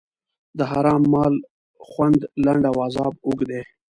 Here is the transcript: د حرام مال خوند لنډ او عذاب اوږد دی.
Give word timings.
د 0.57 0.59
حرام 0.71 1.03
مال 1.13 1.33
خوند 1.87 2.19
لنډ 2.45 2.63
او 2.71 2.75
عذاب 2.85 3.13
اوږد 3.25 3.47
دی. 3.51 3.61